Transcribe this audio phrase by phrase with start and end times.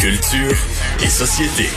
[0.00, 0.56] Culture
[1.02, 1.68] et société.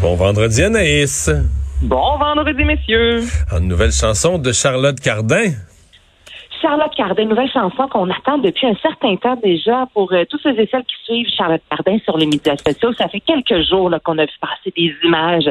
[0.00, 1.30] Bon vendredi Anaïs.
[1.82, 3.22] Bon vendredi, messieurs.
[3.50, 5.50] Une nouvelle chanson de Charlotte Cardin.
[6.62, 10.56] Charlotte Cardin, nouvelle chanson qu'on attend depuis un certain temps déjà pour euh, tous ceux
[10.56, 12.92] et celles qui suivent Charlotte Cardin sur les médias sociaux.
[12.92, 15.50] Ça fait quelques jours qu'on a vu passer des images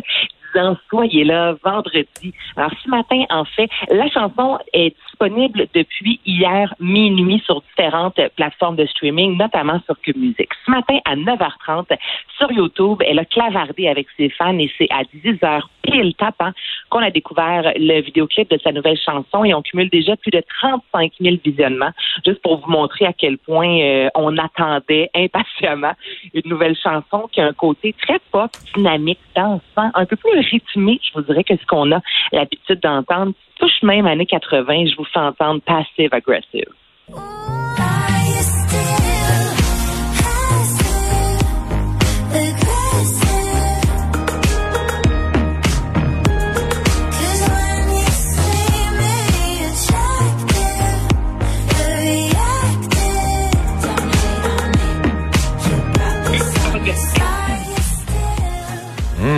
[0.54, 2.34] disant soyez là vendredi.
[2.56, 8.76] Alors ce matin, en fait, la chanson est disponible depuis hier minuit sur différentes plateformes
[8.76, 10.50] de streaming, notamment sur Cube Music.
[10.66, 11.98] Ce matin à 9h30
[12.38, 16.52] sur YouTube, elle a clavardé avec ses fans et c'est à 10h pile tapant
[16.90, 20.42] qu'on a découvert le vidéoclip de sa nouvelle chanson et on cumule déjà plus de
[20.62, 21.92] 35 000 visionnements.
[22.26, 25.94] Juste pour vous montrer à quel point euh, on attendait impatiemment
[26.34, 31.00] une nouvelle chanson qui a un côté très pop, dynamique, dansant, un peu plus rythmé,
[31.04, 33.34] je vous dirais, que ce qu'on a l'habitude d'entendre.
[33.60, 36.10] Touche même années 80, je vous fais entendre Passive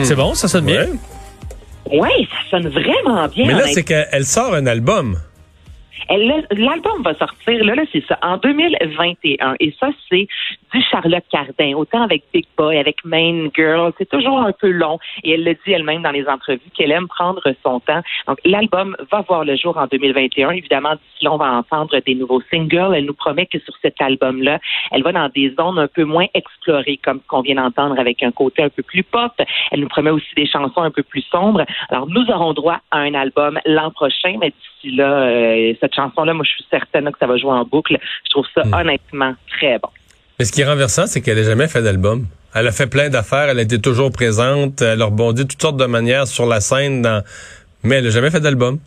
[0.06, 0.86] C'est bon, ça sonne bien?
[0.86, 2.00] Ouais.
[2.00, 3.48] Oui, ça sonne vraiment bien.
[3.48, 5.18] Mais là, c'est qu'elle sort un album.
[6.10, 9.56] L'album va sortir, là, là c'est ça, en 2021.
[9.60, 10.28] Et ça, c'est
[10.74, 13.92] du Charlotte Cardin, autant avec Big Boy, avec Main Girl.
[13.98, 15.00] C'est toujours un peu long.
[15.24, 18.02] Et elle le dit elle-même dans les entrevues qu'elle aime prendre son temps.
[18.28, 20.52] Donc, l'album va voir le jour en 2021.
[20.52, 22.94] Évidemment, d'ici là, on va entendre des nouveaux singles.
[22.96, 24.60] Elle nous promet que sur cet album-là,
[24.92, 28.22] elle va dans des zones un peu moins explorées, comme ce qu'on vient d'entendre avec
[28.22, 29.32] un côté un peu plus pop.
[29.72, 31.66] Elle nous promet aussi des chansons un peu plus sombres.
[31.90, 36.34] Alors, nous aurons droit à un album l'an prochain, mais d'ici là, euh, cette chanson-là,
[36.34, 37.98] moi, je suis certaine que ça va jouer en boucle.
[38.26, 39.90] Je trouve ça honnêtement très bon.
[40.40, 42.28] Mais ce qui est renversant, c'est qu'elle n'a jamais fait d'album.
[42.54, 45.62] Elle a fait plein d'affaires, elle a été toujours présente, elle a rebondi de toutes
[45.62, 47.24] sortes de manières sur la scène, dans...
[47.84, 48.80] mais elle n'a jamais fait d'album.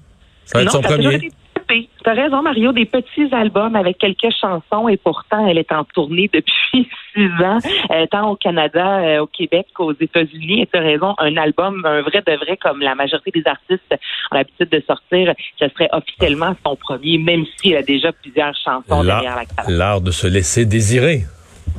[0.47, 1.31] Ça va être son premier.
[1.69, 1.89] Petit.
[2.05, 6.31] T'as raison, Mario, des petits albums avec quelques chansons et pourtant, elle est en tournée
[6.33, 7.59] depuis six ans,
[7.91, 10.63] euh, tant au Canada, euh, au Québec qu'aux États-Unis.
[10.63, 13.95] Et t'as raison, un album, un vrai de vrai, comme la majorité des artistes
[14.31, 19.05] ont l'habitude de sortir, ce serait officiellement son premier, même s'il a déjà plusieurs chansons
[19.05, 19.69] derrière la carte.
[19.69, 21.25] l'art de se laisser désirer.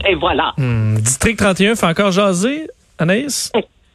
[0.08, 0.54] Et voilà.
[0.58, 2.68] Hmm, District 31 fait encore jaser,
[2.98, 3.52] Anaïs?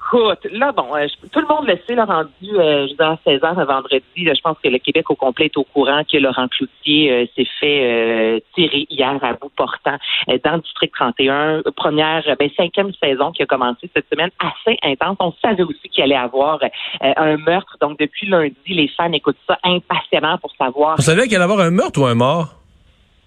[0.06, 3.06] Écoute, là, bon, euh, tout le monde le sait, là, rendu, euh, je veux dire,
[3.06, 5.64] à 16 heures à vendredi, là, je pense que le Québec au complet est au
[5.64, 9.96] courant que Laurent Cloutier euh, s'est fait euh, tirer hier à bout portant
[10.28, 11.62] euh, dans le District 31.
[11.74, 15.16] Première, ben, cinquième saison qui a commencé cette semaine, assez intense.
[15.20, 17.76] On savait aussi qu'il allait avoir euh, un meurtre.
[17.80, 21.60] Donc, depuis lundi, les fans écoutent ça impatiemment pour savoir Vous savez qu'il allait avoir
[21.60, 22.63] un meurtre ou un mort?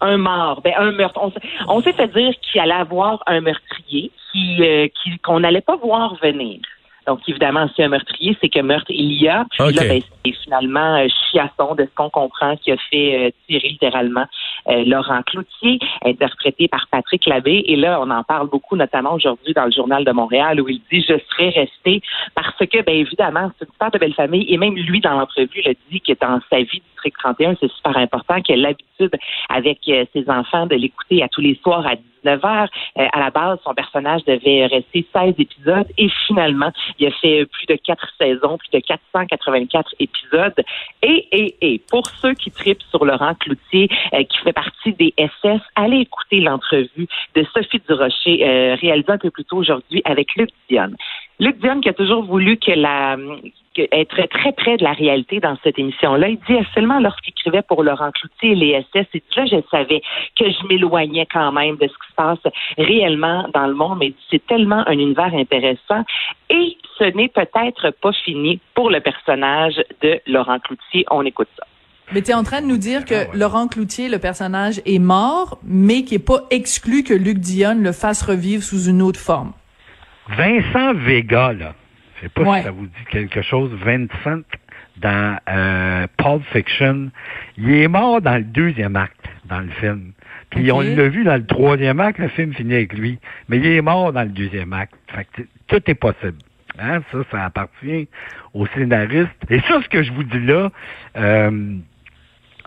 [0.01, 1.19] Un mort, ben un meurtre.
[1.21, 1.31] On,
[1.67, 4.87] on s'est fait dire qu'il allait avoir un meurtrier qui euh,
[5.23, 6.59] qu'on n'allait pas voir venir.
[7.07, 9.45] Donc évidemment, si un meurtrier, c'est que meurtre il y a.
[9.49, 13.29] Puis là, ben, c'est finalement euh, Chiasson, de ce qu'on comprend, qui a fait euh,
[13.47, 14.25] tirer littéralement
[14.67, 17.63] euh, Laurent Cloutier, interprété par Patrick Labbé.
[17.67, 20.81] Et là, on en parle beaucoup, notamment aujourd'hui dans le Journal de Montréal, où il
[20.91, 22.01] dit je serais resté
[22.35, 24.45] parce que, ben évidemment, c'est une super de belle famille.
[24.49, 27.95] Et même lui, dans l'entrevue, le dit que dans sa vie District 31, c'est super
[27.95, 29.15] important qu'il ait l'habitude
[29.49, 32.69] avec euh, ses enfants de l'écouter à tous les soirs à 19 heures.
[32.97, 37.45] Euh, à la base, son personnage devait rester 16 épisodes et finalement, il a fait
[37.45, 40.63] plus de quatre saisons, plus de 484 épisodes.
[41.01, 45.13] Et, et, et, pour ceux qui tripent sur Laurent Cloutier, euh, qui fait partie des
[45.17, 50.35] SS, allez écouter l'entrevue de Sophie Durocher, euh, réalisée un peu plus tôt aujourd'hui avec
[50.35, 50.95] Luc Dionne.
[51.39, 53.15] Luc Dionne qui a toujours voulu que la
[53.77, 56.29] que être très près de la réalité dans cette émission-là.
[56.29, 60.01] Il dit seulement lorsqu'il écrivait pour Laurent Cloutier et les SS, dit là, je savais
[60.37, 64.13] que je m'éloignais quand même de ce qui se passe réellement dans le monde, mais
[64.31, 66.03] c'est tellement un univers intéressant.
[66.49, 71.05] Et ce n'est peut-être pas fini pour le personnage de Laurent Cloutier.
[71.11, 71.65] On écoute ça.
[72.13, 75.59] Mais tu es en train de nous dire que Laurent Cloutier, le personnage, est mort,
[75.63, 79.51] mais qui est pas exclu que Luc Dionne le fasse revivre sous une autre forme.
[80.29, 81.73] Vincent Vega, là.
[82.17, 82.57] Je sais pas Ouais.
[82.59, 83.71] si ça vous dit quelque chose.
[83.73, 84.41] Vincent
[84.97, 87.11] dans euh, Pulp Fiction.
[87.57, 90.13] Il est mort dans le deuxième acte, dans le film.
[90.49, 93.19] Puis on l'a vu dans le troisième acte, le film finit avec lui.
[93.49, 94.95] Mais il est mort dans le deuxième acte.
[95.13, 96.37] Fait que tout est possible.
[96.79, 97.01] Hein?
[97.11, 98.07] Ça, ça appartient
[98.53, 99.29] aux scénaristes.
[99.49, 100.71] Et ça, ce que je vous dis là,
[101.17, 101.51] euh,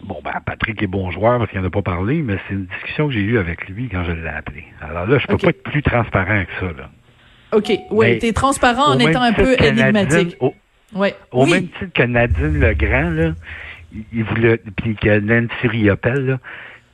[0.05, 2.67] bon, ben, Patrick est bon joueur parce qu'il n'en a pas parlé, mais c'est une
[2.67, 4.65] discussion que j'ai eue avec lui quand je l'ai appelé.
[4.81, 6.91] Alors là, je peux pas être plus transparent que ça, là.
[7.52, 7.73] OK.
[7.91, 10.37] Oui, t'es transparent en étant un peu Nadine- énigmatique.
[10.41, 10.55] au,
[10.94, 11.14] Ouais.
[11.32, 11.50] au oui.
[11.52, 13.32] même titre que Nadine Legrand, là,
[13.93, 16.38] il, il voulait, puis que Nancy Riopelle, là,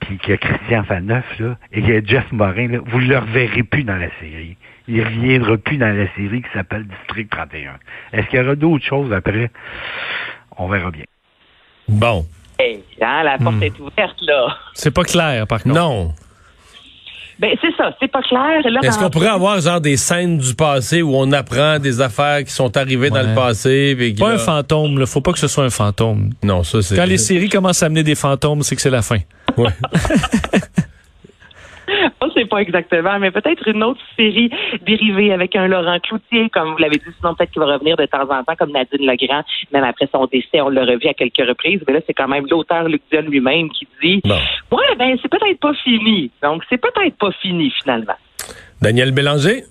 [0.00, 3.84] puis que Christian Faneuf, là, et que Jeff Morin, là, vous ne le reverrez plus
[3.84, 4.56] dans la série.
[4.88, 7.72] Il ne reviendra plus dans la série qui s'appelle District 31.
[8.12, 9.50] Est-ce qu'il y aura d'autres choses après?
[10.58, 11.04] On verra bien.
[11.88, 12.26] Bon.
[12.58, 13.62] Hey, hein, la porte Hmm.
[13.62, 14.56] est ouverte, là.
[14.74, 15.74] C'est pas clair, par contre.
[15.74, 16.14] Non.
[17.38, 18.60] Ben, c'est ça, c'est pas clair.
[18.64, 22.42] Là, Est-ce qu'on pourrait avoir genre des scènes du passé où on apprend des affaires
[22.44, 23.94] qui sont arrivées dans le passé?
[23.96, 25.04] puis Pas là- un fantôme, là.
[25.06, 26.30] Faut pas que ce soit un fantôme.
[26.42, 26.96] Non, ça c'est.
[26.96, 29.18] Quand les séries commencent à amener des fantômes, c'est que c'est la fin.
[29.58, 29.68] Ouais.
[32.20, 34.50] Ça, c'est pas exactement, mais peut-être une autre série
[34.86, 38.06] dérivée avec un Laurent Cloutier, comme vous l'avez dit, sinon peut-être qu'il va revenir de
[38.06, 39.42] temps en temps, comme Nadine Legrand,
[39.72, 42.46] même après son décès, on l'a revu à quelques reprises, mais là, c'est quand même
[42.50, 44.38] l'auteur Luc Dion lui-même qui dit Bon.
[44.72, 46.30] Ouais, ben, c'est peut-être pas fini.
[46.42, 48.16] Donc, c'est peut-être pas fini, finalement.
[48.80, 49.64] Daniel Bélanger?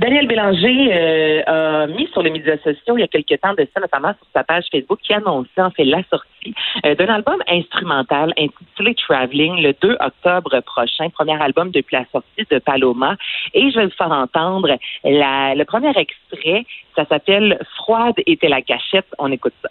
[0.00, 1.42] Daniel Bélanger euh,
[1.82, 4.26] a mis sur les médias sociaux il y a quelques temps de ça, notamment sur
[4.32, 6.54] sa page Facebook, qui annonçait en fait la sortie
[6.86, 12.46] euh, d'un album instrumental intitulé Traveling le 2 octobre prochain, premier album depuis la sortie
[12.50, 13.16] de Paloma.
[13.52, 16.64] Et je vais vous faire entendre la- le premier extrait.
[16.96, 19.06] Ça s'appelle Froide était la cachette.
[19.18, 19.68] On écoute ça.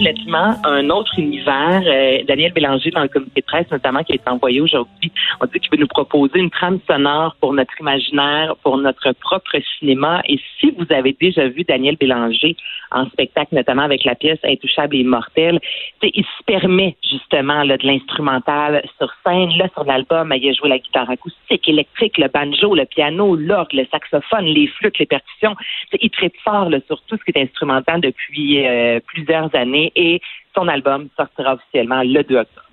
[0.00, 1.82] Complètement un autre univers.
[1.86, 5.60] Euh, Daniel Bélanger, dans le comité de presse notamment, qui est envoyé aujourd'hui, on dit
[5.60, 10.22] qu'il veut nous proposer une trame sonore pour notre imaginaire, pour notre propre cinéma.
[10.26, 12.56] Et si vous avez déjà vu Daniel Bélanger
[12.92, 15.60] en spectacle, notamment avec la pièce Intouchable et immortel,
[16.02, 19.50] il se permet justement là, de l'instrumental sur scène.
[19.58, 23.74] Là, sur l'album, il a joué la guitare acoustique, électrique, le banjo, le piano, l'orgue,
[23.74, 25.54] le saxophone, les flûtes, les percussions.
[26.00, 30.20] Il traite fort là, sur tout ce qui est instrumental depuis euh, plusieurs années et
[30.54, 32.66] son album sortira officiellement le 2 octobre.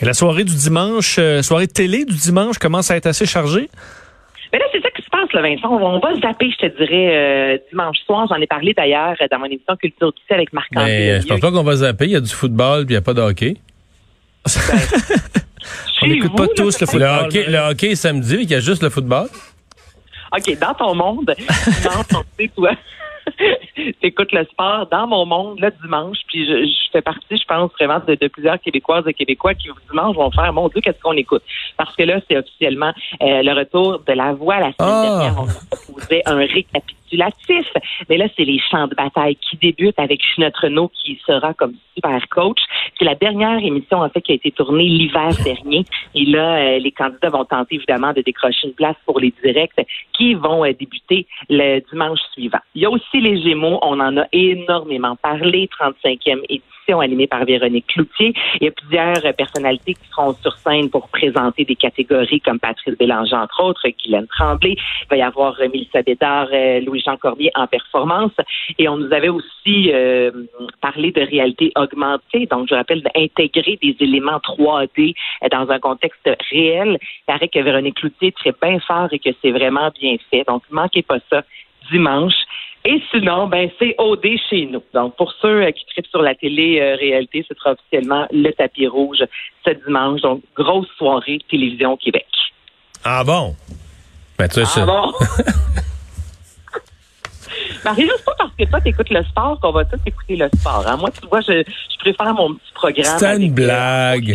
[0.00, 3.26] Et la soirée du dimanche, euh, soirée de télé du dimanche commence à être assez
[3.26, 3.68] chargée?
[4.52, 5.68] Mais là, c'est ça qui se passe, là, Vincent.
[5.70, 8.26] On va, on zapper, je te dirais, euh, dimanche soir.
[8.28, 10.86] J'en ai parlé d'ailleurs dans mon émission Culture Tissé avec Marc-André.
[10.86, 12.06] Mais euh, je pense pas qu'on va zapper.
[12.06, 13.56] Il y a du football puis il n'y a pas de hockey.
[16.00, 17.24] On Chez n'écoute pas là, tous le Le football.
[17.26, 19.28] hockey, le hockey est samedi, mais il y a juste le football.
[20.36, 22.70] OK, dans ton monde, dimanche, on sait, toi,
[24.00, 24.86] t'écoutes le sport.
[24.90, 28.28] Dans mon monde, le dimanche, puis je, je fais partie, je pense, vraiment de, de
[28.28, 31.42] plusieurs Québécoises et Québécois qui, dimanche, vont faire, mon Dieu, qu'est-ce qu'on écoute?
[31.76, 32.92] Parce que là, c'est officiellement
[33.22, 34.56] euh, le retour de la voix.
[34.56, 35.02] La semaine Ah!
[35.20, 36.97] dernière, on proposait un récapitulatif.
[37.12, 41.74] Mais là, c'est les champs de bataille qui débutent avec Ginette Renault qui sera comme
[41.94, 42.58] super coach.
[42.98, 45.84] C'est la dernière émission, en fait, qui a été tournée l'hiver dernier.
[46.14, 49.86] Et là, euh, les candidats vont tenter, évidemment, de décrocher une place pour les directs
[50.12, 52.60] qui vont euh, débuter le dimanche suivant.
[52.74, 53.78] Il y a aussi les Gémeaux.
[53.82, 55.68] On en a énormément parlé.
[55.80, 58.32] 35e édition animée par Véronique Cloutier.
[58.60, 62.96] Il y a plusieurs personnalités qui seront sur scène pour présenter des catégories comme Patrice
[62.96, 64.76] Bélanger, entre autres, Guylaine Tremblay.
[65.02, 68.32] Il va y avoir Mélissa Bédard, euh, Louis-Jean Cormier en performance.
[68.78, 70.30] Et on nous avait aussi euh,
[70.80, 72.46] parlé de réalité augmentée.
[72.46, 76.98] Donc, je rappelle d'intégrer des éléments 3D euh, dans un contexte réel.
[77.00, 80.44] Il paraît que Véronique Cloutier est très bien fort et que c'est vraiment bien fait.
[80.48, 81.42] Donc, manquez pas ça
[81.90, 82.34] dimanche.
[82.84, 84.82] Et sinon, ben c'est OD chez nous.
[84.94, 89.18] Donc, pour ceux euh, qui tripent sur la télé-réalité, ce sera officiellement le tapis rouge
[89.66, 90.20] ce dimanche.
[90.22, 92.26] Donc, grosse soirée télévision au Québec.
[93.04, 93.54] Ah bon?
[94.38, 95.12] Ben, tu sais, Ah ça- bon?
[97.84, 100.84] Marie, c'est pas parce que toi, t'écoutes le sport qu'on va tous écouter le sport.
[100.86, 100.96] hein.
[100.96, 103.18] Moi, tu vois, je, je préfère mon petit programme.
[103.18, 104.34] C'était une euh, blague.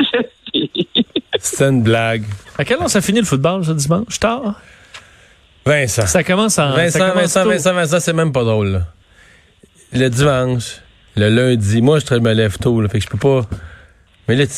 [0.00, 0.18] je
[0.52, 0.70] sais.
[1.38, 2.24] C'est une blague.
[2.58, 4.18] À quelle heure ça finit le football ce dimanche?
[4.18, 4.54] Tard?
[5.66, 6.06] Vincent.
[6.06, 6.70] Ça commence en.
[6.72, 7.50] ça Vincent, commence Vincent, tôt.
[7.50, 8.68] Vincent, Vincent, c'est même pas drôle.
[8.72, 8.86] là.
[9.92, 10.76] Le dimanche,
[11.16, 13.46] le lundi, moi, je me lève tôt, là, fait que je peux pas.
[14.28, 14.52] Mais là, tu-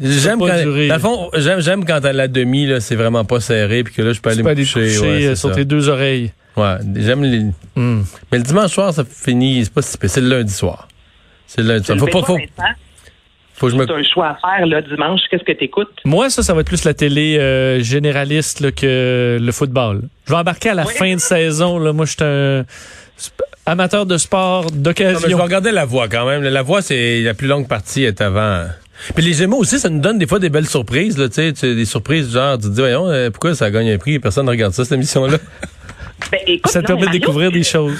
[0.00, 0.62] j'aime quand.
[0.62, 0.86] durer.
[0.88, 3.92] Dans le fond, j'aime, j'aime quand à la demi, là, c'est vraiment pas serré, puis
[3.92, 4.80] que là, je peux aller me coucher.
[4.80, 5.54] coucher ouais, euh, sur ça.
[5.56, 6.32] tes deux oreilles.
[6.56, 7.40] Ouais, j'aime les.
[7.74, 8.02] Hmm.
[8.30, 10.86] Mais le dimanche soir, ça finit, c'est pas si c'est le lundi soir.
[11.48, 12.38] C'est le, ça, le faut pas, faut.
[13.62, 15.20] Faut que je me, T'as un choix à faire là dimanche.
[15.30, 15.88] Qu'est-ce que t'écoutes?
[16.04, 20.02] Moi, ça, ça va être plus la télé euh, généraliste là, que le football.
[20.26, 20.92] Je vais embarquer à la Oui.
[20.94, 21.78] fin de saison.
[21.78, 21.92] Là.
[21.92, 22.64] Moi, je suis un
[23.64, 25.36] amateur de sport mais je d'occasion.
[25.38, 26.42] vais regarder la voix quand même.
[26.42, 28.64] La voix, c'est la plus longue partie est avant.
[29.14, 31.18] Puis les Gémeaux aussi, ça nous donne des fois des belles surprises.
[31.18, 33.70] Là, tu sais, tu- des surprises du genre, tu te dis, voyons, euh, pourquoi ça
[33.70, 34.18] gagne un prix?
[34.18, 35.38] Personne ne regarde ça, cette émission-là?
[36.30, 37.96] Ben, écoute, Ça te non, permet de découvrir des choses.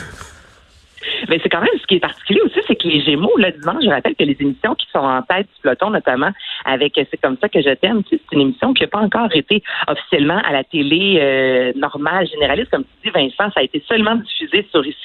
[1.32, 3.82] Ben, c'est quand même ce qui est particulier aussi, c'est que les Gémeaux, le dimanche,
[3.82, 6.30] je rappelle que les émissions qui sont en tête du peloton, notamment
[6.66, 8.98] avec C'est comme ça que je t'aime, tu sais, c'est une émission qui n'a pas
[8.98, 12.70] encore été officiellement à la télé euh, normale, généraliste.
[12.70, 14.98] Comme tu dis, Vincent, ça a été seulement diffusé sur ici.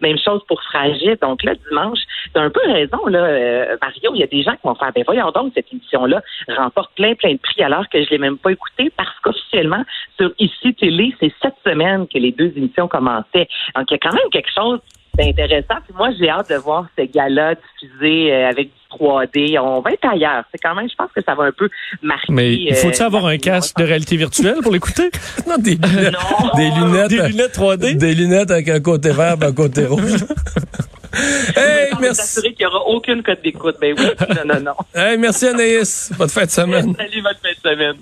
[0.00, 1.18] Même chose pour Fragile.
[1.20, 1.98] Donc là, dimanche,
[2.34, 4.12] tu as un peu raison, là, euh, Mario.
[4.14, 6.22] Il y a des gens qui vont faire, ben voyons donc, cette émission-là
[6.56, 9.84] remporte plein, plein de prix alors que je l'ai même pas écoutée parce qu'officiellement,
[10.18, 13.48] sur ici télé, c'est cette semaine que les deux émissions commençaient.
[13.76, 14.80] Donc, il y a quand même quelque chose
[15.16, 15.76] d'intéressant.
[15.84, 19.58] Puis moi, j'ai hâte de voir ces gars-là diffusés euh, avec du 3D.
[19.58, 20.44] On va être ailleurs.
[20.52, 21.68] C'est quand même, je pense que ça va un peu
[22.02, 22.32] marquer.
[22.32, 25.10] Mais il faut-tu euh, avoir un casque de réalité virtuelle pour l'écouter?
[25.48, 26.12] non, des lunettes.
[26.12, 26.50] Non.
[26.56, 27.08] Des lunettes.
[27.10, 27.96] Des lunettes 3D?
[27.96, 30.24] Des lunettes avec un côté vert et un côté rouge.
[31.56, 32.42] hey, Je vais merci.
[32.42, 33.76] qu'il n'y aura aucune code d'écoute.
[33.80, 34.06] Ben oui,
[34.36, 34.72] non, non, non.
[34.94, 36.12] Hey, merci Anaïs.
[36.18, 36.94] Bonne fin de semaine.
[36.96, 37.96] Salut, bonne fin de semaine.